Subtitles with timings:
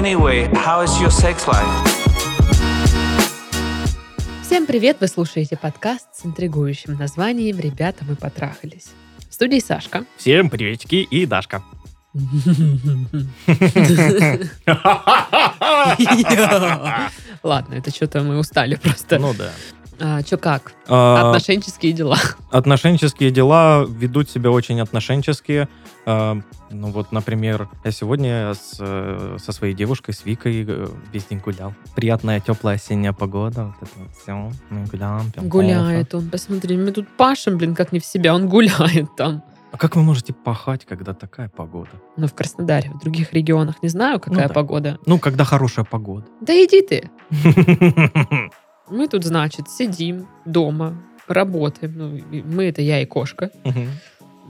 [0.00, 1.68] Anyway, how is your sex life?
[4.42, 4.96] Всем привет!
[4.98, 8.86] Вы слушаете подкаст с интригующим названием «Ребята, мы потрахались».
[9.28, 10.06] В студии Сашка.
[10.16, 11.62] Всем приветики и Дашка.
[17.42, 19.18] Ладно, это что-то мы устали просто.
[19.18, 19.50] Ну да.
[20.00, 20.72] А, Че как?
[20.88, 22.16] А, Отношенческие дела.
[22.50, 25.68] Отношенческие дела ведут себя очень отношенческие.
[26.06, 26.38] А,
[26.70, 31.74] Ну вот, например, я сегодня с, со своей девушкой, с Викой, э, весь день гулял.
[31.96, 33.64] Приятная теплая осенняя погода.
[33.66, 34.50] Вот это все.
[34.70, 35.30] Мы гуляем.
[35.32, 39.40] пьем Гуляет он, посмотри, мы тут пашем, блин, как не в себя, он гуляет там.
[39.40, 39.44] кофе.
[39.72, 41.90] А как вы можете пахать, когда такая погода?
[42.16, 44.54] Ну, в Краснодаре, в других регионах не знаю, какая Ну да.
[44.54, 44.98] погода.
[45.06, 46.26] Ну, когда хорошая погода.
[46.40, 47.10] Да иди ты.
[48.90, 51.94] Мы тут, значит, сидим дома, работаем.
[51.96, 53.50] Ну, мы это я и кошка.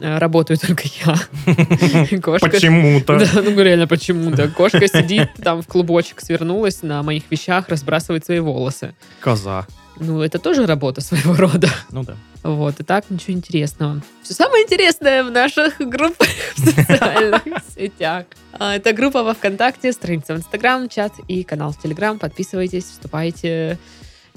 [0.03, 1.15] Э, Работаю только я.
[2.41, 3.19] Почему-то.
[3.19, 4.49] Да, ну реально почему-то.
[4.49, 8.95] Кошка сидит там в клубочек, свернулась на моих вещах, разбрасывает свои волосы.
[9.21, 9.67] Коза.
[9.99, 11.69] Ну, это тоже работа своего рода.
[11.91, 12.17] Ну да.
[12.43, 14.01] Вот, и так ничего интересного.
[14.23, 17.43] Все самое интересное в наших группах в социальных
[17.77, 18.25] сетях.
[18.55, 22.19] А, Это группа во Вконтакте, страница в Инстаграм, чат и канал в Телеграм.
[22.19, 23.79] Подписывайтесь, вступайте,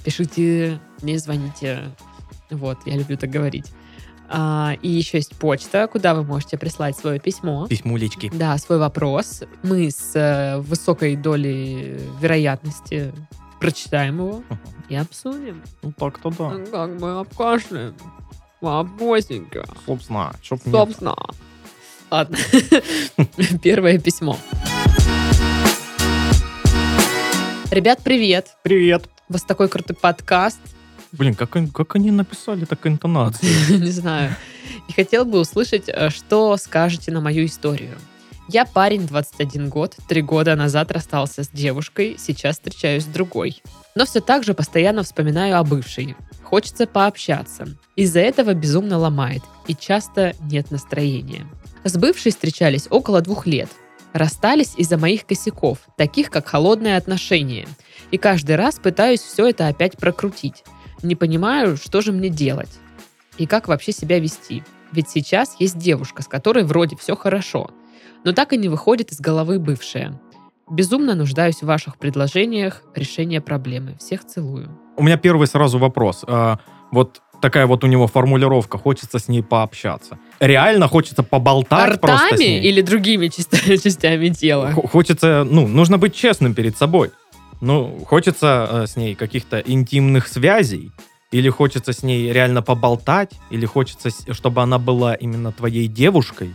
[0.04, 1.92] пишите, не звоните.
[2.50, 3.72] Вот, я люблю так говорить.
[4.30, 7.68] А, И еще есть почта, куда вы можете прислать свое письмо.
[7.68, 8.32] Письмулечки.
[8.34, 9.44] Да, свой вопрос.
[9.64, 13.14] Мы с э, высокой долей вероятности
[13.60, 14.44] прочитаем его
[14.90, 15.62] и обсудим.
[15.82, 16.50] Ну так-то да.
[16.50, 17.96] Ну, Как мы обкашляем.
[18.62, 19.66] Вопросенька.
[19.86, 20.60] Собственно, чтоб.
[20.70, 21.16] Собственно.
[22.10, 22.38] Ладно.
[23.64, 24.38] Первое письмо.
[27.72, 28.56] Ребят, привет.
[28.64, 29.10] Привет.
[29.30, 30.60] У вас такой крутой подкаст.
[31.12, 33.52] Блин, как, они- как они написали так интонацию?
[33.82, 34.36] Не знаю.
[34.88, 37.98] И хотел бы услышать, э, что скажете на мою историю.
[38.50, 43.62] Я парень, 21 год, три года назад расстался с девушкой, сейчас встречаюсь с другой.
[43.96, 46.16] Но все так же постоянно вспоминаю о бывшей.
[46.44, 47.68] Хочется пообщаться.
[47.96, 51.48] Из-за этого безумно ломает, и часто нет настроения.
[51.86, 53.70] С бывшей встречались около двух лет.
[54.14, 57.68] Расстались из-за моих косяков, таких как холодное отношение.
[58.12, 60.64] И каждый раз пытаюсь все это опять прокрутить.
[61.02, 62.70] Не понимаю, что же мне делать
[63.38, 64.64] и как вообще себя вести.
[64.92, 67.72] Ведь сейчас есть девушка, с которой вроде все хорошо,
[68.24, 70.20] но так и не выходит из головы бывшая.
[70.70, 73.98] Безумно нуждаюсь в ваших предложениях решения проблемы.
[74.00, 74.70] Всех целую.
[74.96, 76.24] У меня первый сразу вопрос.
[76.28, 76.60] А,
[76.92, 78.78] Вот такая вот у него формулировка.
[78.78, 80.18] Хочется с ней пообщаться.
[80.40, 82.62] Реально хочется поболтать просто с Ртами ней?
[82.70, 84.72] или другими части- частями тела?
[84.72, 87.10] Х- Хочется, ну, нужно быть честным перед собой.
[87.62, 90.92] Ну, хочется э, с ней каких-то интимных связей,
[91.32, 96.50] или хочется с ней реально поболтать, или хочется, чтобы она была именно твоей девушкой.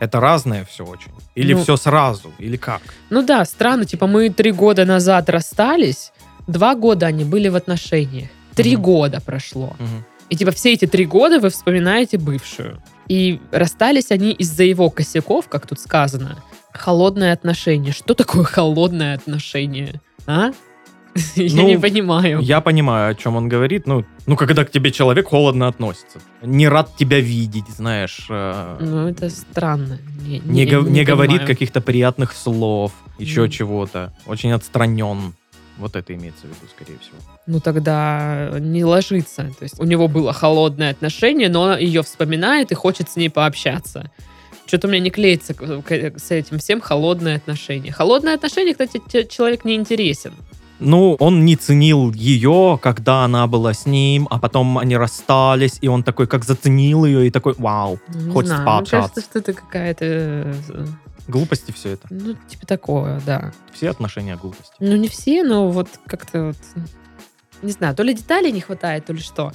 [0.00, 1.12] Это разное все очень.
[1.36, 1.62] Или Ну.
[1.62, 2.80] все сразу, или как?
[3.10, 3.84] Ну да, странно.
[3.84, 6.12] Типа мы три года назад расстались,
[6.46, 8.28] два года они были в отношениях.
[8.54, 8.82] Три Мгм.
[8.82, 9.76] года прошло.
[9.78, 10.04] Мгм.
[10.30, 12.80] И типа все эти три года вы вспоминаете бывшую.
[13.08, 16.36] И расстались они из-за его косяков, как тут сказано.
[16.72, 17.92] Холодное отношение.
[17.92, 20.00] Что такое холодное отношение?
[20.26, 20.52] А?
[21.34, 22.38] Я Ну, не понимаю.
[22.40, 23.88] Я понимаю, о чем он говорит.
[23.88, 26.20] Ну, ну, когда к тебе человек холодно относится.
[26.40, 28.26] Не рад тебя видеть, знаешь.
[28.30, 29.98] э, Ну, это странно.
[30.24, 34.12] Не, не, гов- не говорит каких-то приятных слов, еще чего-то.
[34.26, 35.34] Очень отстранен.
[35.80, 37.16] Вот это имеется в виду, скорее всего.
[37.46, 39.50] Ну, тогда не ложится.
[39.58, 43.30] То есть у него было холодное отношение, но он ее вспоминает и хочет с ней
[43.30, 44.10] пообщаться.
[44.66, 47.92] Что-то у меня не клеится с этим всем холодное отношение.
[47.92, 50.32] Холодное отношение, кстати, человек не интересен.
[50.80, 55.88] Ну, он не ценил ее, когда она была с ним, а потом они расстались, и
[55.88, 59.14] он такой, как заценил ее, и такой, вау, Не хочется знаю, мне пообщаться.
[59.14, 60.54] кажется, что это какая-то...
[61.30, 62.06] Глупости все это.
[62.10, 63.52] Ну, типа такое, да.
[63.72, 64.72] Все отношения глупости.
[64.80, 66.56] Ну, не все, но вот как-то вот...
[67.62, 69.52] Не знаю, то ли деталей не хватает, то ли что.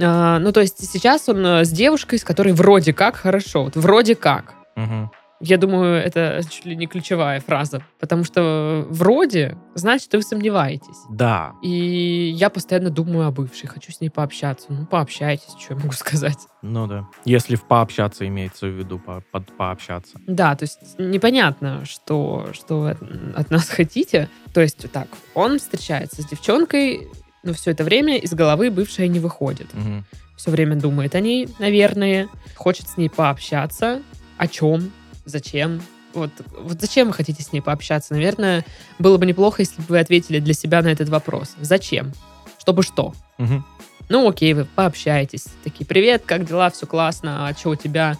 [0.00, 3.64] А, ну, то есть сейчас он э, с девушкой, с которой вроде как хорошо.
[3.64, 4.54] Вот вроде как.
[4.76, 5.10] Мгм.
[5.40, 7.82] Я думаю, это чуть ли не ключевая фраза.
[7.98, 10.96] Потому что вроде, значит, вы сомневаетесь.
[11.10, 11.52] Да.
[11.62, 14.66] И я постоянно думаю о бывшей, хочу с ней пообщаться.
[14.70, 16.38] Ну, пообщайтесь, что я могу сказать.
[16.62, 17.06] Ну да.
[17.24, 20.18] Если в пообщаться имеется в виду, по- под пообщаться.
[20.26, 22.90] Да, то есть непонятно, что, что вы
[23.36, 24.28] от, нас хотите.
[24.54, 27.08] То есть так, он встречается с девчонкой,
[27.42, 29.72] но все это время из головы бывшая не выходит.
[29.74, 30.06] Мгм.
[30.36, 34.00] Все время думает о ней, наверное, хочет с ней пообщаться.
[34.38, 34.90] О чем?
[35.24, 35.82] Зачем?
[36.12, 38.14] Вот, вот зачем вы хотите с ней пообщаться?
[38.14, 38.64] Наверное,
[38.98, 41.54] было бы неплохо, если бы вы ответили для себя на этот вопрос.
[41.60, 42.12] Зачем?
[42.58, 43.14] Чтобы что?
[43.38, 43.64] Мгм.
[44.08, 45.46] Ну, окей, вы пообщаетесь.
[45.64, 48.16] Такие, привет, как дела, все классно, а что у тебя?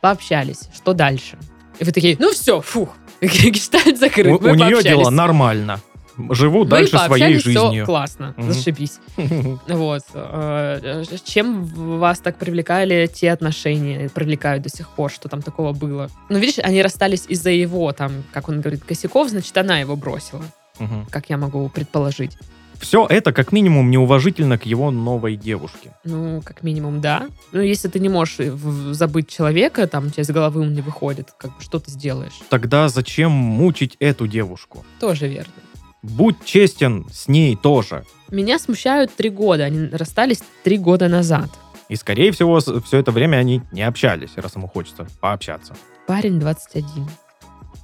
[0.00, 0.68] Пообщались.
[0.74, 1.38] Что дальше?
[1.78, 2.90] И вы такие, ну все, фух,
[3.20, 4.40] Гештальт закрыт.
[4.40, 5.80] У, у нее дела нормально.
[6.30, 7.86] Живу Вы дальше своей жизнью.
[7.86, 8.52] классно, Мгм.
[8.52, 8.98] зашибись.
[9.68, 10.02] Вот.
[10.14, 16.08] э, Чем вас так привлекали те отношения, привлекают до сих пор, что там такого было?
[16.28, 20.42] Ну, видишь, они расстались из-за его, там, как он говорит, косяков, значит, она его бросила,
[20.78, 21.06] Мгм.
[21.10, 22.36] как я могу предположить.
[22.80, 25.92] Все это как минимум неуважительно к его новой девушке.
[26.04, 27.28] Ну, как минимум, да.
[27.52, 30.80] Ну, если ты не можешь в- забыть человека, там, у тебя из головы он не
[30.80, 32.32] выходит, как бы, что ты сделаешь?
[32.48, 34.84] Тогда зачем мучить эту девушку?
[34.98, 35.52] Тоже верно.
[36.02, 38.04] Будь честен с ней тоже.
[38.30, 39.64] Меня смущают три года.
[39.64, 41.48] Они расстались три года назад.
[41.88, 45.76] И, скорее всего, все это время они не общались, раз ему хочется пообщаться.
[46.06, 46.86] Парень 21.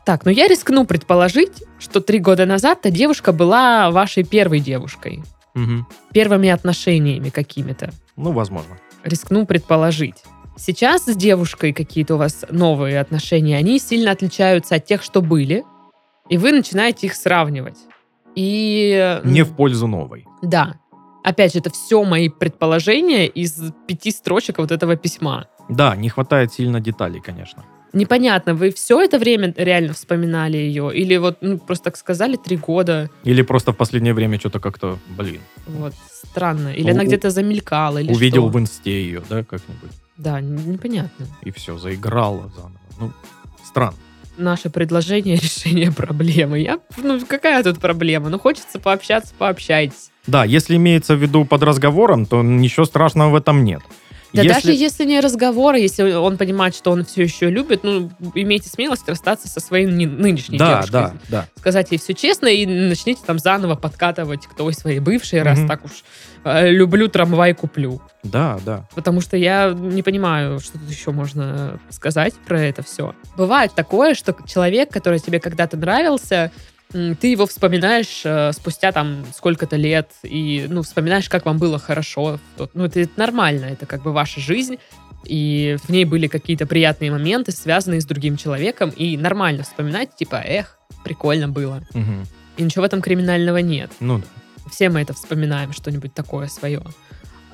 [0.07, 5.23] Так, ну я рискну предположить, что три года назад та девушка была вашей первой девушкой.
[5.55, 5.87] Мгм.
[6.13, 7.93] Первыми отношениями какими-то.
[8.17, 8.79] Ну, возможно.
[9.05, 10.25] Рискну предположить.
[10.57, 15.65] Сейчас с девушкой какие-то у вас новые отношения, они сильно отличаются от тех, что были,
[16.29, 17.77] и вы начинаете их сравнивать.
[18.35, 19.21] И...
[19.25, 20.27] Не в пользу новой.
[20.43, 20.77] Да.
[21.25, 25.47] Опять же, это все мои предположения из пяти строчек вот этого письма.
[25.69, 27.65] Да, не хватает сильно деталей, конечно.
[27.93, 30.91] Непонятно, вы все это время реально вспоминали ее?
[30.95, 33.11] Или вот ну, просто так сказали три года?
[33.25, 35.95] Или просто в последнее время что-то как-то, блин, Вот,
[36.33, 36.69] странно.
[36.69, 38.51] Или У- она где-то замелькала, или увидел что?
[38.51, 39.91] в инсте ее, да, как-нибудь.
[40.17, 41.27] Да, непонятно.
[41.43, 42.81] И все, заиграла заново.
[43.01, 43.13] Ну,
[43.65, 43.97] странно.
[44.39, 46.61] Наше предложение решения проблемы.
[46.61, 48.29] Я, ну, какая тут проблема?
[48.29, 50.11] Ну, хочется пообщаться, пообщайтесь.
[50.27, 53.83] Да, если имеется в виду под разговором, то ничего страшного в этом нет.
[54.33, 58.11] Да Если- даже если не разговор, если он понимает, что он все еще любит, ну,
[58.35, 60.93] имейте смелость расстаться со своей ны- нынешней Да, девушкой.
[60.93, 61.47] да, да.
[61.57, 65.69] Сказать ей все честно и начните там заново подкатывать к той своей бывшей, раз Мгм.
[65.69, 65.93] так уж
[66.45, 68.01] э, люблю трамвай, куплю.
[68.23, 68.87] Да, да.
[68.95, 73.15] Потому что я не понимаю, что тут еще можно сказать про это все.
[73.37, 76.53] Бывает такое, что человек, который тебе когда-то нравился,
[76.91, 82.39] ты его вспоминаешь э, спустя там сколько-то лет, и, ну, вспоминаешь, как вам было хорошо.
[82.57, 84.79] тот- Ну, это, это нормально, это как бы ваша жизнь,
[85.25, 90.37] и в ней были какие-то приятные моменты, связанные с другим человеком, и нормально вспоминать, типа,
[90.45, 91.83] эх, прикольно было.
[91.93, 92.25] Мгм.
[92.57, 93.91] И ничего в этом криминального нет.
[94.01, 94.25] Ну да.
[94.71, 96.83] Все мы это вспоминаем, что-нибудь такое свое.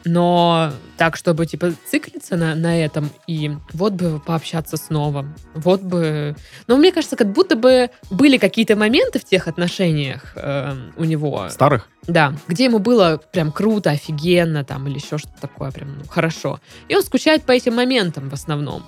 [0.04, 6.36] Но так, чтобы, типа, циклиться на, на этом и вот бы пообщаться снова, вот бы...
[6.66, 11.48] Но мне кажется, как будто бы были какие-то моменты в тех отношениях э, у него,
[11.48, 11.88] Старых?
[12.06, 16.60] да, где ему было прям круто, офигенно там или еще что-то такое прям ну, хорошо.
[16.88, 18.84] И он скучает по этим моментам в основном,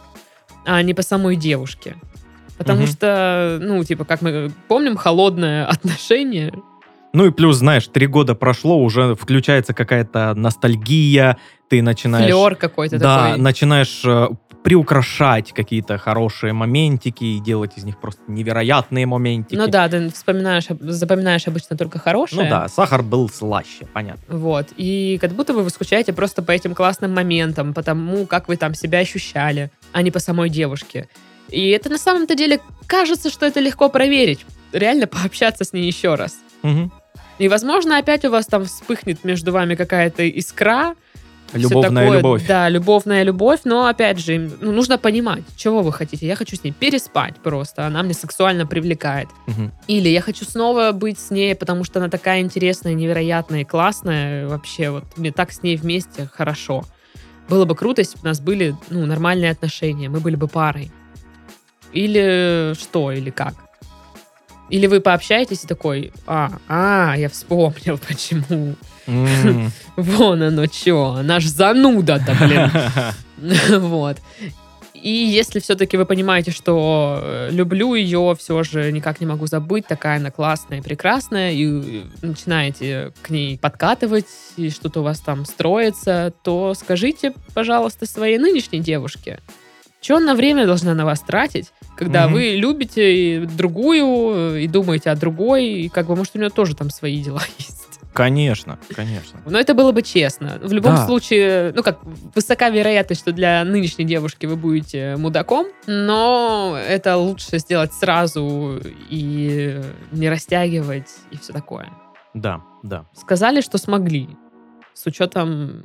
[0.66, 1.96] а не по самой девушке.
[2.58, 2.88] Потому Мгм.
[2.88, 6.52] что, ну, типа, как мы помним, холодное отношение,
[7.16, 11.38] Ну и плюс, знаешь, три года прошло, уже включается какая-то ностальгия,
[11.70, 12.26] ты начинаешь...
[12.26, 13.40] флер какой-то Да, такой.
[13.40, 14.28] начинаешь э,
[14.62, 19.56] приукрашать какие-то хорошие моментики и делать из них просто невероятные моментики.
[19.56, 22.42] Ну да, ты вспоминаешь, запоминаешь обычно только хорошее.
[22.42, 24.36] Ну да, сахар был слаще, понятно.
[24.36, 24.66] Вот.
[24.76, 28.58] И как будто бы вы скучаете просто по этим классным моментам, по тому, как вы
[28.58, 31.08] там себя ощущали, а не по самой девушке.
[31.48, 34.44] И это на самом-то деле кажется, что это легко проверить.
[34.74, 36.34] Реально пообщаться с ней еще раз.
[36.62, 36.92] Мгм.
[37.38, 40.94] И, возможно, опять у вас там вспыхнет между вами какая-то искра.
[41.52, 42.18] Любовная такое.
[42.18, 42.46] любовь.
[42.46, 46.26] Да, любовная любовь, но, опять же, ну, нужно понимать, чего вы хотите.
[46.26, 49.28] Я хочу с ней переспать просто, она мне сексуально привлекает.
[49.46, 49.72] Мгм.
[49.86, 54.48] Или я хочу снова быть с ней, потому что она такая интересная, невероятная и классная.
[54.48, 56.84] Вообще, вот мне так с ней вместе хорошо.
[57.48, 60.90] Было бы круто, если бы у нас были ну, нормальные отношения, мы были бы парой.
[61.92, 63.54] Или что, или как?
[64.68, 68.74] Или вы пообщаетесь и такой, а, а, я вспомнил, почему.
[69.06, 69.70] М.
[69.96, 72.70] Вон оно что, наш зануда-то, блин.
[73.80, 74.18] Вот.
[74.94, 79.86] И если все-таки вы понимаете, что э, люблю ее, все же никак не могу забыть,
[79.86, 85.20] такая она классная и прекрасная, и э, начинаете к ней подкатывать, и что-то у вас
[85.20, 89.38] там строится, то скажите, пожалуйста, своей нынешней девушке,
[90.06, 92.34] что она время должна на вас тратить, когда Мгм.
[92.34, 96.90] вы любите другую, и думаете о другой, и как бы, может, у нее тоже там
[96.90, 97.98] свои дела есть.
[98.12, 99.40] Конечно, конечно.
[99.44, 100.58] Но это было бы честно.
[100.62, 101.06] В любом Да.
[101.06, 101.98] случае, ну как,
[102.34, 109.80] высока вероятность, что для нынешней девушки вы будете мудаком, но это лучше сделать сразу и
[110.12, 111.90] не растягивать и все такое.
[112.32, 113.06] Да, да.
[113.12, 114.28] Сказали, что смогли,
[114.94, 115.84] с учетом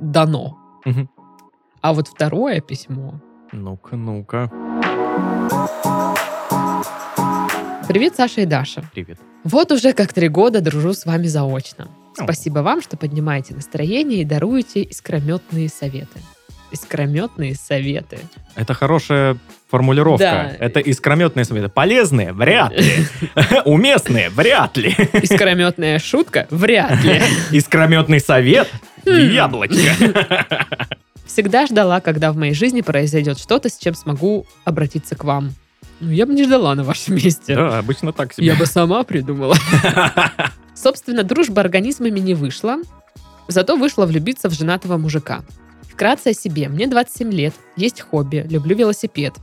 [0.00, 0.58] дано.
[0.84, 1.08] Мгм.
[1.80, 3.14] А вот второе письмо.
[3.52, 4.48] Ну-ка, ну-ка.
[7.88, 8.84] Привет, Саша и Даша.
[8.92, 9.18] Привет.
[9.42, 11.88] Вот уже как три года дружу с вами заочно.
[12.16, 12.22] О.
[12.22, 16.20] Спасибо вам, что поднимаете настроение и даруете искрометные советы.
[16.70, 18.18] Искрометные советы.
[18.54, 19.36] Это хорошая
[19.68, 20.24] формулировка.
[20.24, 20.64] Да.
[20.64, 21.68] Это искрометные советы.
[21.68, 22.32] Полезные?
[22.32, 23.04] Вряд ли.
[23.64, 24.30] Уместные?
[24.30, 24.94] Вряд ли.
[25.14, 26.46] Искрометная шутка?
[26.50, 27.20] Вряд ли.
[27.50, 28.68] Искрометный совет?
[29.04, 29.10] Хм.
[29.10, 29.90] Яблочко.
[31.32, 35.52] Всегда ждала, когда в моей жизни произойдет что-то, с чем смогу обратиться к вам.
[36.00, 37.54] Ну, я бы не ждала на вашем месте.
[37.54, 38.48] Да, обычно так себе.
[38.48, 39.54] Я бы сама придумала.
[40.74, 42.78] Собственно, дружба организмами не вышла,
[43.46, 45.42] зато вышла влюбиться в женатого мужика.
[45.88, 46.68] Вкратце о себе.
[46.68, 49.34] Мне 27 лет, есть хобби, люблю велосипед.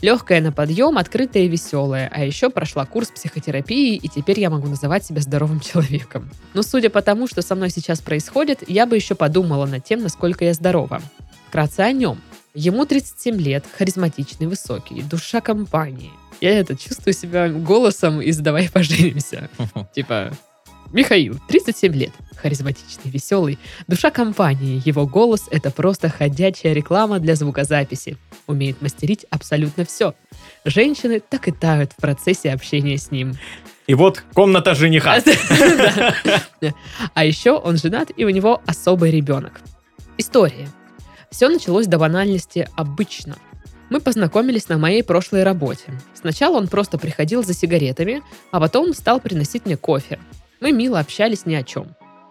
[0.00, 2.10] Легкая на подъем, открытая и веселая.
[2.12, 6.28] А еще прошла курс психотерапии, и теперь я могу называть себя здоровым человеком.
[6.54, 10.02] Но судя по тому, что со мной сейчас происходит, я бы еще подумала над тем,
[10.02, 11.00] насколько я здорова.
[11.48, 12.20] Вкратце о нем.
[12.54, 16.10] Ему 37 лет, харизматичный, высокий, душа компании.
[16.40, 19.48] Я это чувствую себя голосом из «Давай поженимся».
[19.94, 20.32] Типа,
[20.92, 24.80] Михаил, 37 лет, харизматичный, веселый, душа компании.
[24.84, 28.16] Его голос— это просто ходячая реклама для звукозаписи.
[28.46, 30.14] Умеет мастерить абсолютно все.
[30.64, 33.34] Женщины так и тают в процессе общения с ним.
[33.86, 35.20] И вот комната жениха.
[37.14, 39.60] А еще он женат, и у него особый ребенок.
[40.18, 40.68] История.
[41.36, 43.36] Все началось до банальности обычно.
[43.90, 45.92] Мы познакомились на моей прошлой работе.
[46.14, 50.18] Сначала он просто приходил за сигаретами, а потом стал приносить мне кофе.
[50.62, 51.88] Мы мило общались ни о чем.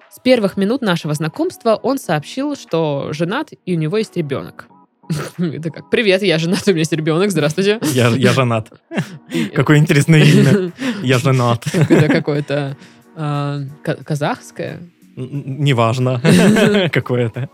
[0.09, 4.69] С первых минут нашего знакомства он сообщил, что женат и у него есть ребенок.
[5.37, 7.77] Это как, привет, я женат, у меня есть ребенок, здравствуйте.
[7.93, 8.73] Я, я женат.
[9.53, 10.71] Какое интересное имя.
[11.03, 11.67] Я женат.
[11.73, 12.75] Это какое-то
[13.15, 14.79] а, ка- казахское.
[15.15, 16.21] Неважно.
[16.93, 17.49] Какое-то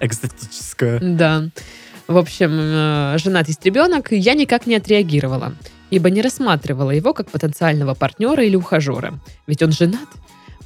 [0.00, 0.98] экзотическое.
[1.00, 1.48] Да.
[2.06, 5.54] В общем, э, женат есть ребенок, я никак не отреагировала,
[5.90, 9.18] ибо не рассматривала его как потенциального партнера или ухажера.
[9.46, 10.08] Ведь он женат,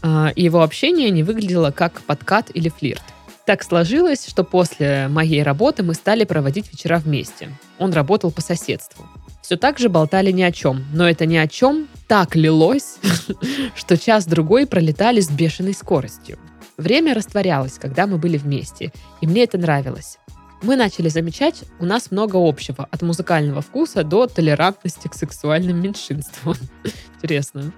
[0.02, 3.02] а, и его общение не выглядело как подкат или флирт.
[3.44, 7.50] Так сложилось, что после моей работы мы стали проводить вечера вместе.
[7.78, 9.04] Он работал по соседству.
[9.42, 12.96] Все так же болтали ни о чем, но это ни о чем так лилось,
[13.75, 16.38] что час-другой пролетали с бешеной скоростью.
[16.76, 20.18] Время растворялось, когда мы были вместе, и мне это нравилось.
[20.62, 26.56] Мы начали замечать, у нас много общего, от музыкального вкуса до толерантности к сексуальным меньшинствам.
[27.16, 27.72] Интересно.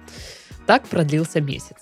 [0.67, 1.77] Так продлился месяц.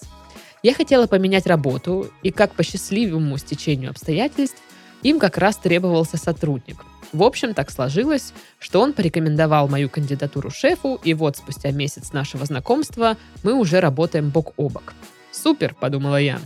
[0.63, 4.61] Я хотела поменять работу, и как по счастливому стечению обстоятельств,
[5.01, 6.77] им как раз требовался сотрудник.
[7.13, 12.45] В общем, так сложилось, что он порекомендовал мою кандидатуру шефу, и вот спустя месяц нашего
[12.45, 14.93] знакомства мы уже работаем бок о бок.
[15.31, 16.39] Супер, подумала я.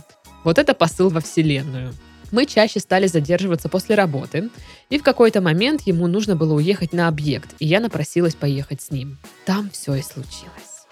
[0.44, 1.94] Вот это посыл во Вселенную.
[2.30, 4.50] Мы чаще стали задерживаться после работы,
[4.90, 8.90] и в какой-то момент ему нужно было уехать на объект, и я напросилась поехать с
[8.90, 9.18] ним.
[9.46, 10.86] Там все и случилось.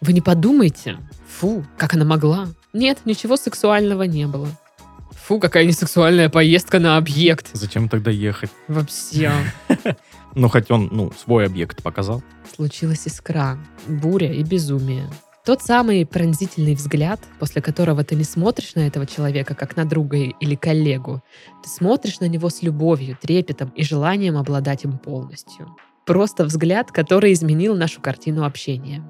[0.00, 0.98] Вы не подумайте.
[1.38, 2.48] Фу, как она могла.
[2.72, 4.48] Нет, ничего сексуального не было.
[5.32, 7.48] Фу, какая несексуальная поездка на объект.
[7.54, 8.50] Зачем тогда ехать?
[8.68, 9.32] Вообще.
[10.34, 12.22] Ну, хоть он, ну, свой объект показал.
[12.54, 15.10] Случилась искра, буря и безумие.
[15.44, 20.16] Тот самый пронзительный взгляд, после которого ты не смотришь на этого человека, как на друга
[20.16, 21.22] или коллегу.
[21.62, 25.76] Ты смотришь на него с любовью, трепетом и желанием обладать им полностью.
[26.06, 29.02] Просто взгляд, который изменил нашу картину общения.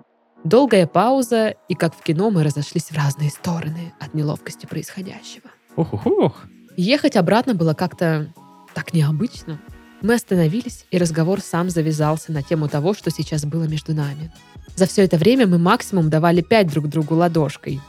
[0.42, 5.50] Долгая пауза, и как в кино мы разошлись в разные стороны от неловкости происходящего.
[5.76, 6.44] Ух-ух-ух.
[6.76, 8.32] Ехать обратно было как-то
[8.74, 9.60] так необычно.
[10.00, 14.32] Мы остановились, и разговор сам завязался на тему того, что сейчас было между нами.
[14.74, 17.80] За все это время мы максимум давали пять друг другу ладошкой.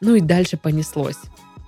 [0.00, 1.18] Ну и дальше понеслось.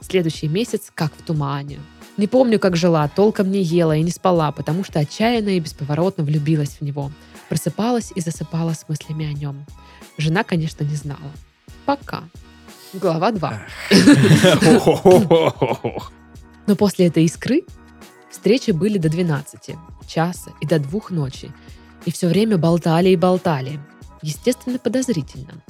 [0.00, 1.78] Следующий месяц как в тумане.
[2.16, 6.24] Не помню, как жила, толком не ела и не спала, потому что отчаянно и бесповоротно
[6.24, 7.10] влюбилась в него.
[7.48, 9.64] Просыпалась и засыпала с мыслями о нем.
[10.18, 11.30] Жена, конечно, не знала.
[11.86, 12.24] Пока.
[12.94, 13.62] Глава 2.
[14.76, 16.12] Ох-ох-ох-ох-ох.
[16.66, 17.62] Но после этой искры
[18.30, 21.50] встречи были до 12, часа и до двух ночи.
[22.04, 23.80] И все время болтали и болтали.
[24.20, 25.62] Естественно, подозрительно.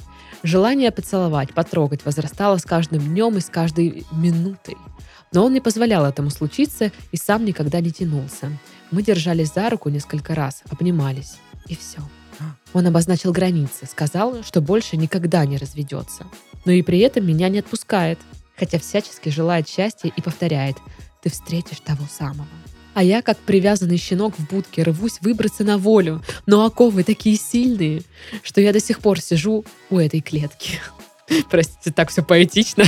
[0.43, 4.75] Желание поцеловать, потрогать возрастало с каждым днем и с каждой минутой.
[5.31, 8.51] Но он не позволял этому случиться и сам никогда не тянулся.
[8.91, 11.37] Мы держались за руку несколько раз, обнимались.
[11.67, 11.99] И все.
[12.73, 16.25] Он обозначил границы, сказал, что больше никогда не разведется.
[16.65, 18.19] Но и при этом меня не отпускает,
[18.57, 20.77] хотя всячески желает счастья и повторяет
[21.21, 22.47] «ты встретишь того самого».
[22.93, 28.03] А я, как привязанный щенок в будке, рвусь выбраться на волю, но оковы такие сильные,
[28.43, 30.79] что я до сих пор сижу у этой клетки.
[31.49, 32.83] Простите, так все поэтично.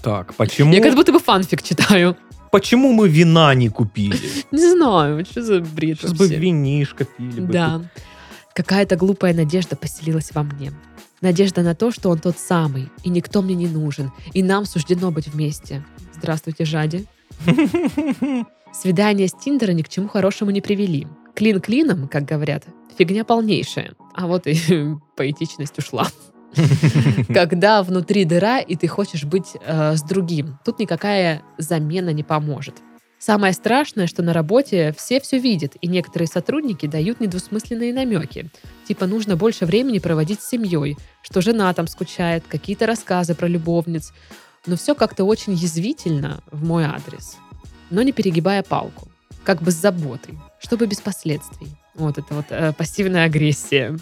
[0.00, 2.16] Так, почему, Я как будто бы фанфик читаю.
[2.52, 4.16] почему мы вина не купили?
[4.52, 7.52] Не знаю, что за бред Сейчас бы винишко пили бы.
[7.52, 7.82] Да.
[8.54, 10.72] Какая-то глупая надежда поселилась во мне.
[11.20, 15.10] Надежда на то, что он тот самый, и никто мне не нужен, и нам суждено
[15.10, 15.84] быть вместе.
[16.14, 17.06] Здравствуйте, Жади.
[18.72, 21.06] Свидания с Тиндера ни к чему хорошему не привели.
[21.34, 22.64] Клин клином, как говорят,
[22.96, 23.94] фигня полнейшая.
[24.14, 24.56] А вот и
[25.16, 26.08] поэтичность ушла.
[27.28, 30.58] Когда внутри дыра, и ты хочешь быть э, с другим.
[30.64, 32.76] Тут никакая замена не поможет.
[33.18, 38.48] Самое страшное, что на работе все все видят, и некоторые сотрудники дают недвусмысленные намеки.
[38.86, 44.12] Типа нужно больше времени проводить с семьей, что жена там скучает, какие-то рассказы про любовниц.
[44.66, 47.36] Но все как-то очень язвительно в мой адрес.
[47.90, 49.08] Но не перегибая палку.
[49.44, 51.68] Как бы с заботой, чтобы без последствий.
[51.94, 53.98] Вот это вот э, пассивная агрессия.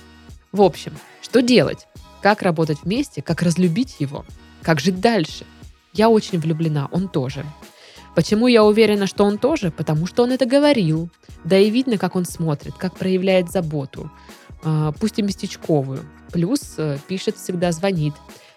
[0.52, 0.92] В общем,
[1.22, 1.86] что делать?
[2.20, 3.22] Как работать вместе?
[3.22, 4.26] Как разлюбить его?
[4.62, 5.46] Как жить дальше?
[5.92, 7.46] Я очень влюблена, он тоже.
[8.16, 9.70] Почему я уверена, что он тоже?
[9.70, 11.10] Потому что он это говорил.
[11.44, 14.10] Да и видно, как он смотрит, как проявляет заботу.
[14.64, 16.02] А, пусть и местечковую.
[16.32, 18.14] Плюс э, пишет всегда, звонит.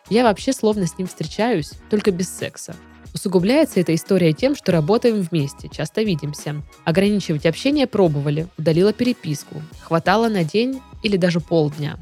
[0.09, 2.73] Я вообще словно с ним встречаюсь, только без секса.
[3.13, 6.63] Усугубляется эта история тем, что работаем вместе, часто видимся.
[6.85, 9.61] Ограничивать общение пробовали, удалила переписку.
[9.81, 11.97] Хватало на день или даже полдня.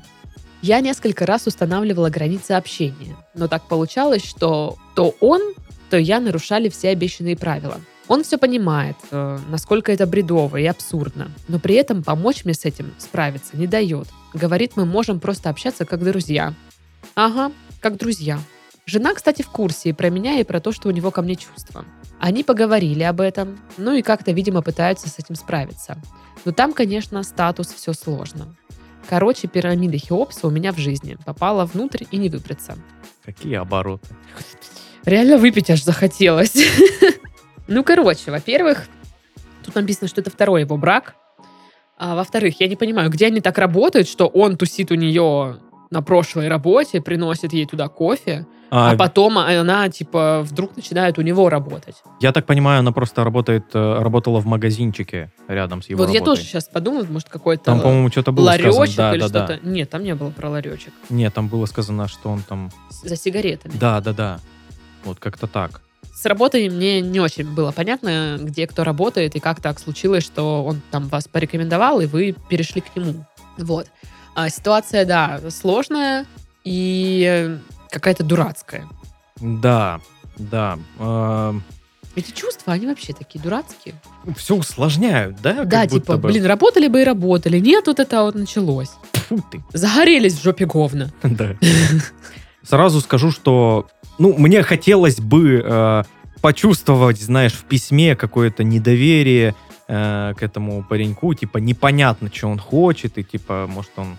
[0.62, 5.42] Я несколько раз устанавливала границы общения, но так получалось, что то он
[5.90, 7.80] то я нарушали все обещанные правила.
[8.08, 12.64] Он все понимает, э, насколько это бредово и абсурдно, но при этом помочь мне с
[12.64, 14.08] этим справиться не дает.
[14.34, 16.54] Говорит, мы можем просто общаться как друзья.
[17.16, 17.52] Ага,
[17.82, 18.40] как друзья.
[18.86, 21.36] Жена, кстати, в курсе и про меня, и про то, что у него ко мне
[21.36, 21.84] чувства.
[22.20, 26.02] Они поговорили об этом, ну и как-то, видимо, пытаются с этим справиться.
[26.46, 28.56] Но там, конечно, статус все сложно.
[29.10, 31.18] Короче, пирамида Хеопса у меня в жизни.
[31.26, 32.78] Попала внутрь и не выбраться.
[33.26, 34.08] Какие обороты.
[35.08, 36.54] Реально выпить аж захотелось.
[37.70, 38.88] Ну, короче, во-первых,
[39.66, 41.16] тут написано, что это второй его брак.
[41.98, 45.58] А во-вторых, я не понимаю, где они так работают, что он тусит у нее
[45.90, 51.22] на прошлой работе, приносит ей туда кофе, а, а потом она, типа, вдруг начинает у
[51.24, 51.96] него работать.
[52.22, 56.20] Я так понимаю, она просто работает, э, работала в магазинчике рядом с его Вот работой.
[56.20, 58.96] я тоже сейчас подумала, может, какой-то Там, по-моему, что-то было ларечек сказано.
[58.96, 59.60] Да, или да, что-то.
[59.62, 59.70] да.
[59.70, 60.94] Нет, там не было про ларечек.
[61.10, 62.72] Нет, там было сказано, что он там...
[63.04, 63.74] За сигаретами.
[63.78, 64.40] Да, да, да.
[65.08, 65.82] Вот как-то так.
[66.14, 70.64] С работой мне не очень было понятно, где кто работает и как так случилось, что
[70.66, 73.26] он там вас порекомендовал, и вы перешли к нему.
[73.58, 73.88] Вот.
[74.36, 76.26] А ситуация, да, сложная
[76.64, 77.58] и
[77.90, 78.88] какая-то дурацкая.
[79.40, 80.02] Да,
[80.38, 80.80] да.
[81.00, 81.54] Э,
[82.16, 83.96] Эти чувства, они вообще такие дурацкие.
[84.36, 85.64] все усложняют, да?
[85.66, 86.30] да, типа, бы?
[86.30, 87.60] блин, работали бы и работали.
[87.60, 88.90] Нет, вот это вот началось.
[89.14, 89.64] Фу ты.
[89.74, 91.12] Загорелись в жопе говна.
[91.24, 91.56] Да.
[92.64, 93.88] Сразу скажу, что
[94.20, 96.04] ну, мне хотелось бы э,
[96.42, 99.56] почувствовать, знаешь, в письме какое-то недоверие
[99.88, 104.18] э, к этому пареньку, типа непонятно, что он хочет, и типа, может, он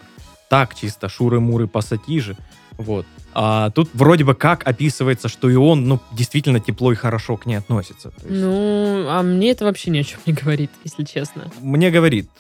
[0.49, 2.37] так чисто шуры-муры пассатижи,
[2.79, 3.07] вот.
[3.35, 7.45] А тут вроде бы как описывается, что и он, ну, действительно тепло и хорошо к
[7.45, 8.13] ней относится.
[8.23, 11.51] Есть Ну, а мне это вообще ни о чем не говорит, если честно.
[11.61, 12.31] Мне говорит,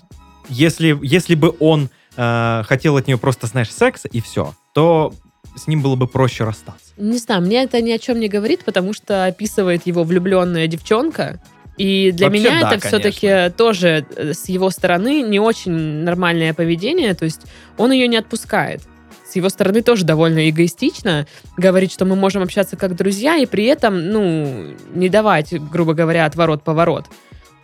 [0.49, 5.12] если, если бы он э, хотел от нее просто, знаешь, секса и все, то
[5.59, 6.92] с ним было бы проще расстаться.
[6.97, 11.40] Не знаю, мне это ни о чем не говорит, потому что описывает его влюбленная девчонка.
[11.77, 16.53] И для Вообще, меня да, это все-таки тоже э, с его стороны не очень нормальное
[16.53, 17.14] поведение.
[17.14, 17.42] То есть
[17.77, 18.83] он ее не отпускает.
[19.29, 23.64] С его стороны тоже довольно эгоистично говорить, что мы можем общаться как друзья, и при
[23.64, 27.05] этом, ну, не давать, грубо говоря, отворот-поворот.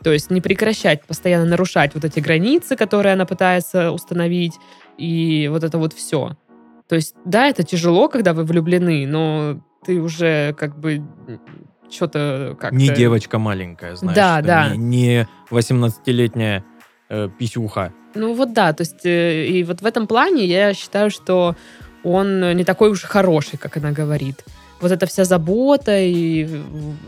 [0.03, 4.53] То есть не прекращать постоянно нарушать вот эти границы, которые она пытается установить,
[4.99, 6.37] и вот это вот все.
[6.88, 11.03] То есть, да, это тяжело, когда вы влюблены, но ты уже как бы
[11.90, 14.16] что-то как Не девочка маленькая, знаешь.
[14.16, 14.75] Да, да.
[14.75, 16.64] Не, не 18-летняя
[17.09, 17.92] э, писюха.
[18.14, 21.57] Ну вот да, то есть э, и вот в этом плане я считаю, что
[22.03, 24.44] он не такой уж хороший, как она говорит.
[24.81, 26.49] Вот эта вся забота и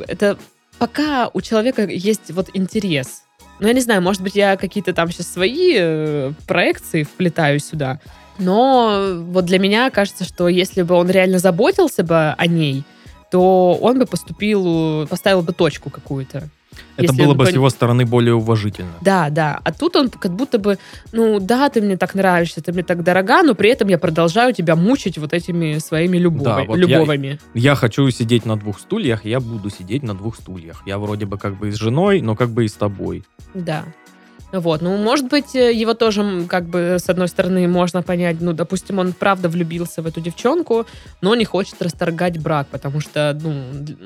[0.06, 0.38] это
[0.78, 3.22] пока у человека есть вот интерес.
[3.58, 8.00] Ну, я не знаю, может быть, я какие-то там сейчас свои э, проекции вплетаю сюда.
[8.38, 12.84] Но вот для меня кажется, что если бы он реально заботился бы о ней,
[13.30, 16.48] то он бы поступил, поставил бы точку какую-то.
[16.96, 18.90] Это Если было бы с его стороны более уважительно.
[19.00, 19.60] Да, да.
[19.64, 20.78] А тут он как будто бы,
[21.12, 24.52] ну да, ты мне так нравишься, ты мне так дорога, но при этом я продолжаю
[24.52, 27.38] тебя мучить вот этими своими любови- Да, вот я- любовами.
[27.54, 30.82] Я хочу сидеть на двух стульях, я буду сидеть на двух стульях.
[30.86, 33.24] Я вроде бы как бы и с женой, но как бы и с тобой.
[33.54, 33.84] Да.
[34.52, 38.52] Вот, ну, может быть, э, его тоже, как бы, с одной стороны, можно понять, ну,
[38.52, 40.86] допустим, он правда влюбился в эту девчонку,
[41.20, 43.50] но не хочет расторгать брак, потому что, ну,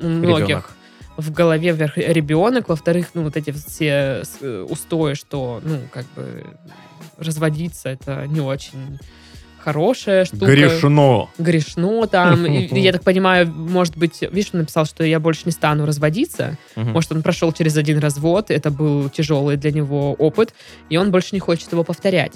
[0.01, 0.71] у многих Ребенок.
[1.17, 6.43] в голове вверх ребенок, во-вторых, ну, вот эти все с- устои, что, ну, как бы,
[7.17, 8.99] разводиться, это не очень
[9.63, 10.45] хорошая штука.
[10.45, 11.29] Грешно.
[11.37, 12.45] Грешно там.
[12.45, 16.57] И, я так понимаю, может быть, видишь, он написал, что я больше не стану разводиться.
[16.75, 20.53] Может, он прошел через один развод, это был тяжелый для него опыт,
[20.89, 22.33] и он больше не хочет его повторять.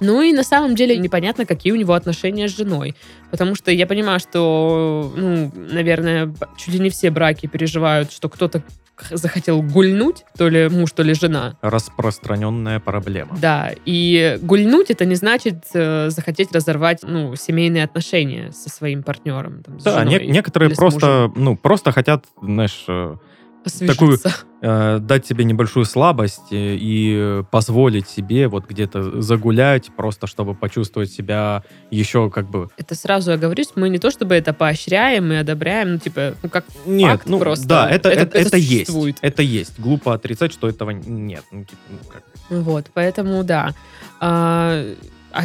[0.00, 2.96] Ну и на самом деле непонятно, какие у него отношения с женой.
[3.30, 8.62] Потому что я понимаю, что, ну, наверное, чуть ли не все браки переживают, что кто-то
[9.10, 11.56] захотел гульнуть, то ли муж, то ли жена.
[11.62, 13.36] Распространенная проблема.
[13.40, 19.62] Да, и гульнуть это не значит э, захотеть разорвать, ну, семейные отношения со своим партнером.
[19.62, 23.16] Там, Да, женой не- некоторые просто, ну, просто хотят, знаешь, э,
[23.64, 23.94] освежиться.
[23.94, 24.18] такую-
[24.62, 31.64] э, дать себе небольшую слабость и позволить себе вот где-то загулять, просто чтобы почувствовать себя
[31.90, 32.68] еще как бы...
[32.78, 36.48] Это сразу я говорю, мы не то чтобы это поощряем и одобряем, ну, типа, ну,
[36.48, 37.66] как Нет, Факт ну, просто.
[37.66, 38.86] да, это, Это- это, это это есть.
[38.86, 39.18] существует.
[39.20, 39.78] Это есть.
[39.78, 41.44] Глупо отрицать, что этого нет.
[41.50, 42.22] Ну, типа, ну, как.
[42.48, 43.74] Вот, поэтому да.
[44.20, 44.84] А,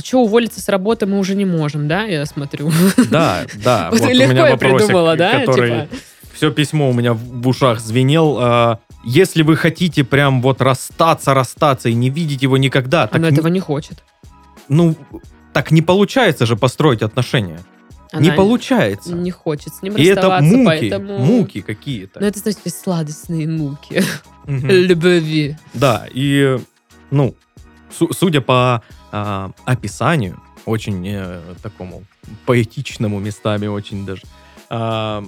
[0.04, 2.72] что, уволиться с работы мы уже не можем, да, я смотрю?
[3.10, 3.90] Да, да.
[3.92, 5.40] Вот вот у легко меня я придумала, да?
[5.40, 5.88] который Типа,
[6.34, 8.38] все письмо у меня в в ушах звенел.
[8.40, 13.34] А, Если вы хотите прям вот расстаться, расстаться и не видеть его никогда, она не-
[13.36, 14.04] этого не хочет.
[14.70, 14.96] ну
[15.54, 17.60] так не получается же построить отношения.
[18.14, 19.14] не Она получается.
[19.16, 21.18] Не хочет с ним И это расставаться, муки, поэтому...
[21.20, 22.20] муки какие-то.
[22.20, 24.04] Ну, это, знаете, сладостные муки.
[24.46, 25.56] Любви.
[25.74, 26.60] Да, и,
[27.12, 27.36] ну,
[27.98, 28.82] су- судя по
[29.12, 32.04] а, описанию, очень э, такому
[32.46, 34.22] поэтичному местами, очень даже,
[34.70, 35.24] а,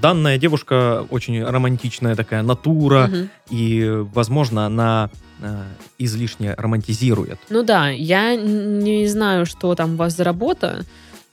[0.00, 3.30] данная девушка очень романтичная такая натура, Мгм.
[3.50, 5.10] и, возможно, она
[5.42, 5.64] а,
[5.98, 7.38] излишне романтизирует.
[7.48, 10.84] Ну да, я не знаю, что там у вас за работа,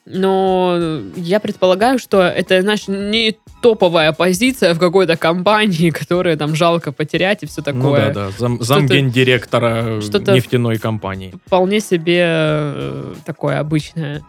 [0.05, 6.93] но я предполагаю, что это, знаешь, не топовая позиция в какой-то компании, которую там жалко
[6.93, 8.13] потерять и все Ну такое.
[8.13, 11.33] да, да, зам, замгендиректора что-то- нефтяной компании.
[11.45, 14.21] Вполне себе э, такое обычное.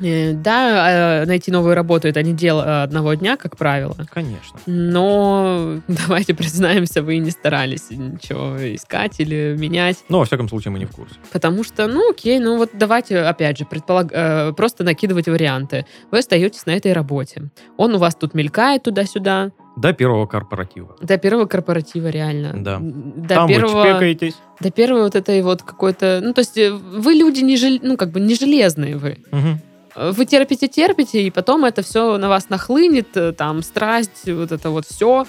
[0.00, 3.96] Э, Да, э, найти новую работу это не дело одного дня, как правило.
[4.12, 4.58] Конечно.
[4.66, 10.04] Но давайте признаемся, вы не старались ничего искать или менять.
[10.08, 11.14] Но, во всяком случае, мы не в курсе.
[11.32, 14.08] Потому что, ну окей, ну вот давайте, опять же, предполаг...
[14.12, 15.86] э, просто накидывать варианты.
[16.10, 17.50] Вы остаетесь на этой работе.
[17.76, 19.52] Он у вас тут мелькает туда-сюда.
[19.76, 20.96] До первого корпоратива.
[21.00, 22.52] До первого корпоратива реально.
[22.54, 22.78] Да.
[22.80, 23.84] До Там вы первого...
[23.84, 24.34] чпекаетесь.
[24.60, 26.20] До первой вот этой вот какой-то...
[26.22, 27.78] Ну, то есть э, вы люди не жел...
[27.82, 29.18] ну, как бы не железные вы.
[29.32, 29.60] Мгм.
[29.96, 34.70] Вы терпите, терпите, и потом это все на вас нахлынет, э, там, страсть, вот это
[34.70, 35.26] вот все.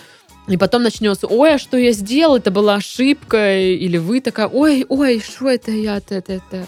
[0.47, 4.86] И потом начнется, ой, а что я сделал, это была ошибка, или вы такая, ой,
[4.89, 6.67] ой, что это я, это, это, это.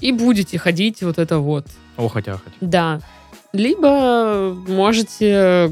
[0.00, 1.66] И будете ходить вот это вот.
[1.96, 2.56] О, хотя, хотя.
[2.60, 3.00] Да.
[3.52, 5.70] Либо можете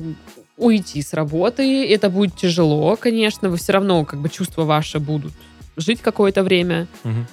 [0.57, 5.33] уйти с работы, это будет тяжело, конечно, вы все равно, как бы, чувства ваши будут
[5.77, 7.27] жить какое-то время, Мгм.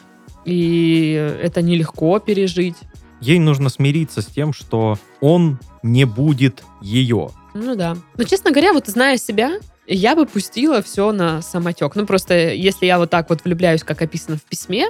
[0.45, 2.75] и это нелегко пережить.
[3.21, 7.29] Ей нужно смириться с тем, что он не будет ее.
[7.53, 7.95] Ну да.
[8.17, 11.95] Но, честно говоря, вот зная себя, я бы пустила все на самотек.
[11.95, 14.89] Ну, просто если я вот так вот влюбляюсь, как описано в письме,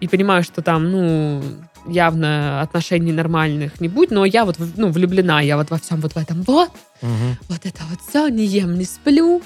[0.00, 1.42] и понимаю, что там, ну,
[1.86, 6.12] явно отношений нормальных не будет, но я вот, ну, влюблена, я вот во всем вот
[6.12, 6.70] в этом вот,
[7.02, 7.36] Мгм.
[7.48, 9.42] вот это вот все, не ем, не сплю.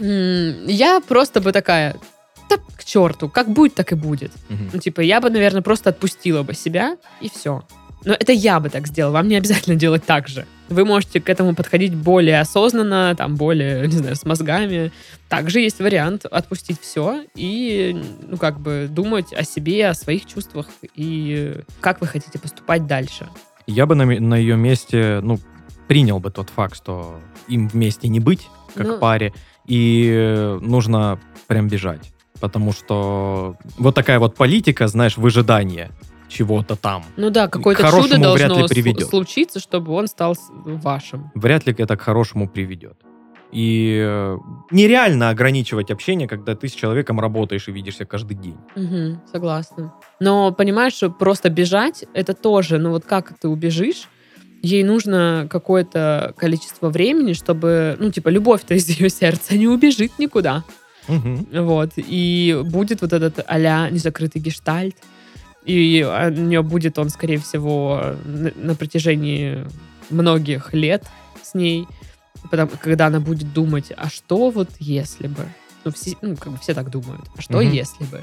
[0.00, 1.96] Я просто бы такая,
[2.56, 4.32] да к черту, как будет, так и будет.
[4.48, 4.70] Мгм.
[4.72, 7.62] Ну, типа, я бы, наверное, просто отпустила бы себя, и все.
[8.04, 10.44] Но это я бы так сделала, вам не обязательно делать так же.
[10.68, 14.90] Вы можете к этому подходить более осознанно, там, более, не знаю, с мозгами.
[15.28, 20.66] Также есть вариант отпустить все и, ну, как бы думать о себе, о своих чувствах
[20.96, 23.28] и как вы хотите поступать дальше.
[23.66, 25.38] Я бы на, на ее месте, ну,
[25.86, 28.98] принял бы тот факт, что им вместе не быть, как Ну.
[28.98, 29.32] паре,
[29.66, 32.12] и нужно прям бежать.
[32.42, 35.92] Потому что вот такая вот политика, знаешь, выжидание
[36.28, 37.04] чего-то там.
[37.16, 41.30] Ну да, какое-то чудо хорошему вряд ли должно случиться, чтобы он стал вашим.
[41.36, 42.96] Вряд ли это к хорошему приведет.
[43.52, 44.38] И э,
[44.72, 48.56] нереально ограничивать общение, когда ты с человеком работаешь и видишься каждый день.
[48.74, 49.94] Мгм, согласна.
[50.18, 54.08] Но понимаешь, что просто бежать это тоже, ну вот как ты убежишь?
[54.62, 60.62] Ей нужно какое-то количество времени, чтобы, ну, типа, любовь-то из ее сердца не убежит никуда.
[61.08, 61.46] Мгм.
[61.52, 61.92] Вот.
[61.96, 64.96] И будет вот этот а незакрытый гештальт.
[65.64, 69.64] И у нее будет он, скорее всего, на, на протяжении
[70.10, 71.04] многих лет
[71.42, 71.86] с ней.
[72.50, 75.46] Потому, когда она будет думать, а что вот если бы?
[75.84, 77.22] Ну, все, ну, как бы все так думают.
[77.36, 77.72] А что Мгм.
[77.72, 78.22] если бы?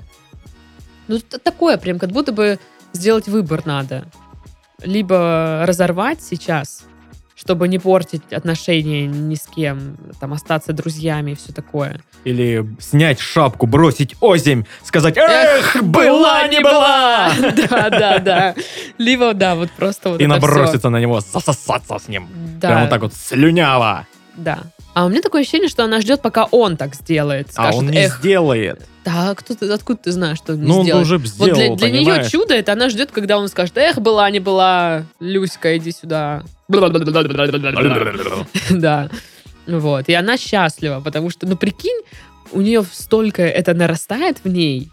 [1.08, 2.60] Ну, такое прям, как будто бы
[2.94, 4.06] сделать выбор надо.
[4.84, 6.84] Либо разорвать сейчас,
[7.40, 12.02] чтобы не портить отношения ни с кем, там, остаться друзьями и все такое.
[12.26, 17.32] Или снять шапку, бросить озимь, сказать «Эх, была не была!»
[17.70, 18.56] Да, да, да.
[18.98, 22.28] Либо, да, вот просто вот И наброситься на него, засосаться с ним.
[22.28, 24.06] Прям Да, вот так вот слюняво.
[24.40, 24.64] Да.
[24.94, 27.48] А у меня такое ощущение, что она ждет, пока он так сделает.
[27.50, 28.86] А Скажет, он не эх, сделает.
[29.06, 31.06] да, кто ты, откуда ты знаешь, что он не Ну, он сделает?
[31.06, 34.30] уже Вот сделал, для, для нее чудо, это она ждет, когда он скажет, эх, была,
[34.30, 36.44] не была, Люська, иди сюда.
[38.72, 39.10] Да.
[39.68, 40.10] Вот.
[40.10, 42.02] И она счастлива, потому что, ну, прикинь,
[42.52, 44.90] у нее столько это нарастает в ней.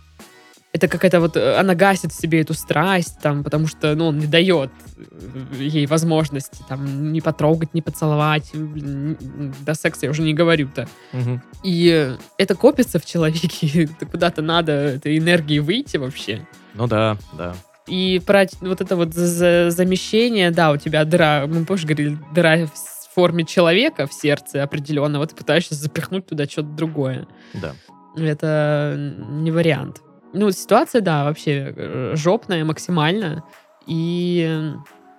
[0.77, 4.19] Это какая-то вот, э, она гасит в себе эту страсть, там, потому что, ну, он
[4.19, 8.51] не дает э, ей возможности, там, не потрогать, не поцеловать.
[8.53, 10.87] Блин, До секса я уже не говорю-то.
[11.13, 11.41] Мгм.
[11.65, 16.47] И э, это копится в человеке, куда-то надо этой энергии выйти вообще.
[16.75, 17.55] Ну да, да.
[17.87, 22.19] И про вот это вот за- за- замещение, да, у тебя дыра, мы позже говорили,
[22.35, 27.27] дыра в форме человека в сердце определенно, вот ты пытаешься запихнуть туда что-то другое.
[27.55, 27.73] Да.
[28.15, 28.95] Это
[29.31, 30.03] не вариант.
[30.37, 33.43] Ну, ситуация, да, вообще э, жопная максимально,
[33.87, 34.73] и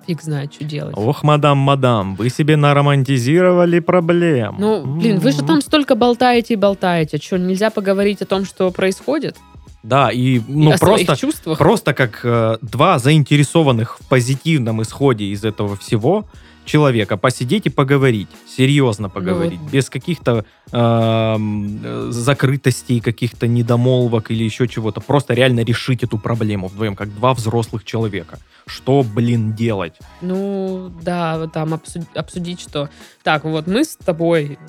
[0.06, 0.96] фиг знает, что делать.
[0.98, 4.56] Ох, мадам, мадам, вы себе наромантизировали проблем.
[4.60, 7.18] Ну, блин, вы же там столько болтаете и болтаете.
[7.18, 9.36] Что, нельзя поговорить о том, что происходит?
[9.84, 15.46] Да, и И ну своих просто, просто как э, два заинтересованных в позитивном исходе из
[15.46, 16.26] этого всего
[16.68, 19.72] человека посидеть и поговорить, серьезно поговорить, вот.
[19.72, 25.02] без каких-то эм, э, закрытостей, каких-то недомолвок или еще чего-то.
[25.02, 28.38] Просто реально решить эту проблему вдвоем, как два взрослых человека.
[28.68, 29.94] Что, блин, делать?
[30.22, 32.90] Ну, да, там обсу- обсудить, что
[33.24, 34.60] так, вот мы с тобой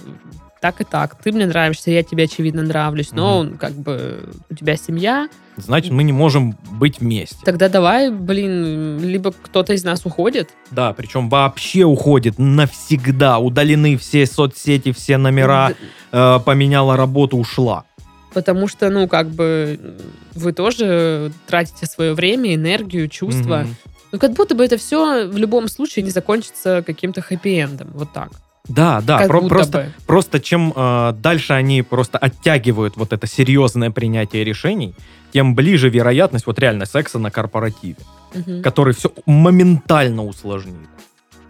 [0.60, 4.76] так и так, ты мне нравишься, я тебе, очевидно, нравлюсь, но как бы у тебя
[4.76, 7.36] семья, Значит, мы не можем быть вместе.
[7.44, 10.50] тогда давай, блин, либо кто-то из нас уходит.
[10.70, 13.38] Да, причем вообще уходит навсегда.
[13.40, 15.72] Удалены все соцсети, все номера,
[16.12, 17.84] э, поменяла работу, ушла.
[18.32, 19.98] Потому что, ну, как бы
[20.34, 23.64] вы тоже тратите свое время, энергию, чувства.
[23.64, 23.76] Мгм.
[24.12, 27.88] Ну, как будто бы это все в любом случае не закончится каким-то хэппи-эндом.
[27.94, 28.30] Вот так.
[28.68, 29.92] Да, да, Как про- просто, бы.
[30.06, 34.94] просто чем э, дальше они просто оттягивают вот это серьезное принятие решений,
[35.32, 37.96] тем ближе вероятность вот реально секса на корпоративе,
[38.34, 38.62] Мгм.
[38.62, 40.88] который все моментально усложнит.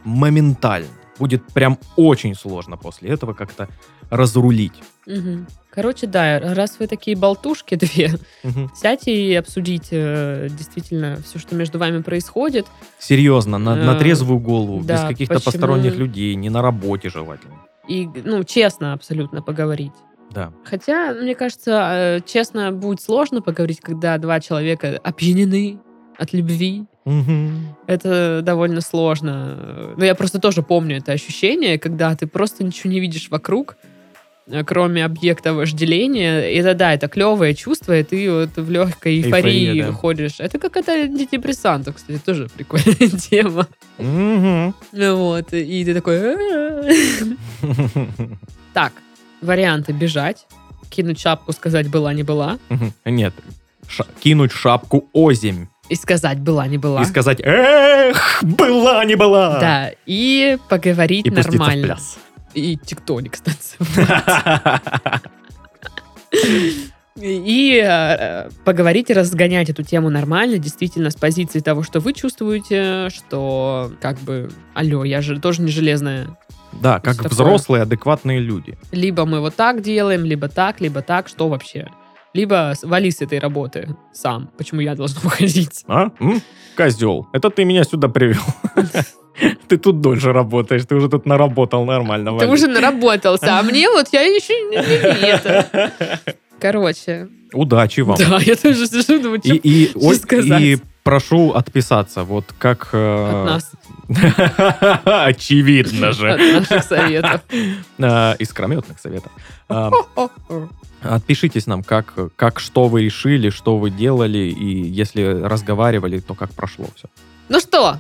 [0.05, 0.89] Моментально.
[1.19, 3.69] Будет прям очень сложно после этого как-то
[4.11, 4.75] разрулить.
[5.07, 5.47] Мгм.
[5.79, 8.11] Короче, да, раз вы такие болтушки две,
[8.43, 8.69] Мгм.
[8.75, 12.67] сядьте и обсудите э, действительно все, что между вами происходит.
[12.99, 17.11] Серьезно, на, на Э, трезвую голову, без да, каких-то почему- посторонних людей, не на работе
[17.11, 17.55] желательно.
[17.89, 19.93] И, ну, честно абсолютно поговорить.
[20.33, 20.53] Да.
[20.65, 25.79] Хотя, мне кажется, э, честно, будет сложно поговорить, когда два человека опьянены
[26.19, 26.87] от любви.
[27.05, 27.77] Мгм.
[27.87, 29.95] Это довольно сложно.
[29.97, 33.77] Но я просто тоже помню это ощущение, когда ты просто ничего не видишь вокруг,
[34.67, 36.41] кроме объекта вожделения.
[36.41, 39.93] Это, да, это клевое чувство, и ты вот в легкой эйфории Эйфория, да.
[39.93, 40.35] ходишь.
[40.39, 42.95] Это как это антидепрессантов, кстати, тоже прикольная
[43.31, 43.67] тема.
[43.99, 46.21] Ну Вот, и ты такой...
[48.75, 48.93] Так,
[49.41, 50.47] варианты бежать,
[50.91, 52.59] кинуть шапку, сказать была, не была.
[53.05, 53.35] Нет,
[54.21, 57.03] кинуть шапку озимь и сказать была, не была.
[57.03, 61.87] и сказать «Эх, была, не была!» Да, и поговорить И пуститься в нормально.
[61.87, 62.19] пляс.
[62.59, 63.77] И тектоник, кстати.
[67.21, 73.09] И э, поговорить и разгонять эту тему нормально, действительно, с позиции того, что вы чувствуете,
[73.11, 76.29] что как бы, алло, я же тоже не железная.
[76.81, 77.31] Да, как такое?
[77.31, 78.79] взрослые, адекватные люди.
[78.93, 81.89] Либо мы вот так делаем, либо так, либо так, что вообще?
[82.35, 84.51] Либо вали с этой работы сам.
[84.57, 85.85] Почему я должна уходить?
[85.89, 86.11] А?
[86.21, 86.41] М?
[86.77, 88.43] Козел, это ты меня сюда привел.
[89.69, 92.39] Ты тут дольше работаешь, ты уже тут наработал нормально.
[92.39, 95.93] Ты уже наработался, а мне вот я еще не, не- не это.
[96.61, 98.19] Короче, Удачи вам.
[98.19, 100.61] да, я тоже сижу, думаю, что и, сказать?
[100.63, 102.89] и прошу отписаться, вот как...
[102.93, 103.73] э, от нас,
[105.05, 106.37] Очевидно от же.
[106.37, 107.41] наших советов.
[107.99, 109.31] Э, Искрометных советов.
[109.69, 109.91] Э.
[111.03, 116.51] Отпишитесь нам, как, как что вы решили, что вы делали, и если разговаривали, то как
[116.53, 117.09] прошло все.
[117.49, 117.99] Ну что,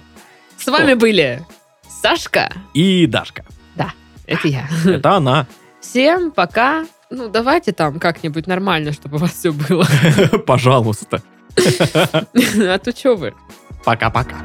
[0.58, 1.44] с вами были
[2.02, 3.44] Сашка, И Дашка.
[4.26, 4.68] это я.
[4.84, 5.46] Это она.
[5.80, 6.84] Всем пока.
[7.10, 9.86] Ну, давайте там как-нибудь нормально, чтобы у вас все было.
[10.46, 11.22] Пожалуйста.
[12.14, 13.34] А то что вы?
[13.84, 14.36] Пока-пока.